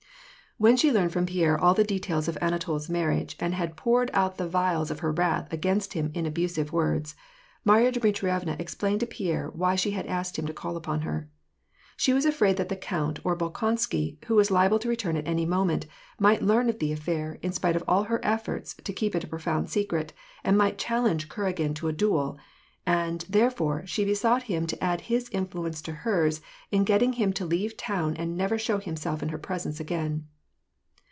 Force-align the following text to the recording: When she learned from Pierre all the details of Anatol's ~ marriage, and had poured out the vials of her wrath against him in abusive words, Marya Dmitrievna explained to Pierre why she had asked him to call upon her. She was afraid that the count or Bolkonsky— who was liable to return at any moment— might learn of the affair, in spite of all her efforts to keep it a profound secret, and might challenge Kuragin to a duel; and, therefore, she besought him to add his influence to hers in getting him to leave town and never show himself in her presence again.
When 0.57 0.77
she 0.77 0.91
learned 0.91 1.11
from 1.11 1.25
Pierre 1.25 1.59
all 1.59 1.73
the 1.73 1.83
details 1.83 2.27
of 2.27 2.37
Anatol's 2.39 2.87
~ 2.89 2.89
marriage, 2.89 3.35
and 3.39 3.55
had 3.55 3.75
poured 3.75 4.11
out 4.13 4.37
the 4.37 4.47
vials 4.47 4.91
of 4.91 4.99
her 4.99 5.11
wrath 5.11 5.51
against 5.51 5.93
him 5.93 6.11
in 6.13 6.27
abusive 6.27 6.71
words, 6.71 7.15
Marya 7.65 7.91
Dmitrievna 7.91 8.57
explained 8.59 8.99
to 8.99 9.07
Pierre 9.07 9.49
why 9.55 9.73
she 9.73 9.89
had 9.89 10.05
asked 10.05 10.37
him 10.37 10.45
to 10.45 10.53
call 10.53 10.77
upon 10.77 11.01
her. 11.01 11.27
She 11.97 12.13
was 12.13 12.27
afraid 12.27 12.57
that 12.57 12.69
the 12.69 12.75
count 12.75 13.19
or 13.23 13.35
Bolkonsky— 13.35 14.17
who 14.27 14.35
was 14.35 14.51
liable 14.51 14.77
to 14.77 14.87
return 14.87 15.17
at 15.17 15.27
any 15.27 15.47
moment— 15.47 15.87
might 16.29 16.43
learn 16.43 16.69
of 16.69 16.77
the 16.77 16.91
affair, 16.91 17.39
in 17.41 17.51
spite 17.53 17.75
of 17.75 17.83
all 17.87 18.03
her 18.03 18.23
efforts 18.23 18.75
to 18.83 18.93
keep 18.93 19.15
it 19.15 19.23
a 19.23 19.27
profound 19.27 19.67
secret, 19.71 20.13
and 20.43 20.59
might 20.59 20.77
challenge 20.77 21.27
Kuragin 21.27 21.73
to 21.73 21.87
a 21.87 21.93
duel; 21.93 22.37
and, 22.85 23.25
therefore, 23.27 23.83
she 23.87 24.05
besought 24.05 24.43
him 24.43 24.67
to 24.67 24.83
add 24.83 25.01
his 25.01 25.27
influence 25.29 25.81
to 25.81 25.91
hers 26.05 26.39
in 26.69 26.83
getting 26.83 27.13
him 27.13 27.33
to 27.33 27.47
leave 27.47 27.75
town 27.77 28.15
and 28.15 28.37
never 28.37 28.59
show 28.59 28.77
himself 28.77 29.23
in 29.23 29.29
her 29.29 29.39
presence 29.39 29.79
again. 29.79 30.27